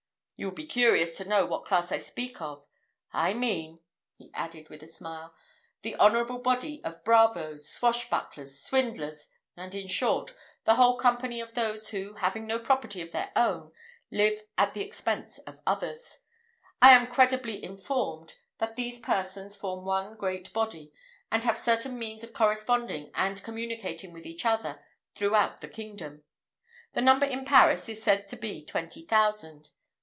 [0.37, 2.65] You will be curious to know what class I speak of:
[3.13, 3.79] I mean,"
[4.15, 5.35] he added with a smile,
[5.83, 10.33] "the honourable body of bravoes, swash bucklers, swindlers, and, in short,
[10.63, 13.71] the whole company of those who, having no property of their own,
[14.09, 16.21] live at the expense of others.
[16.81, 20.91] I am credibly informed that these persons form one great body,
[21.31, 24.83] and have certain means of corresponding and communicating with each other
[25.13, 26.23] throughout the kingdom.
[26.93, 29.69] The number in Paris is said to be twenty thousand.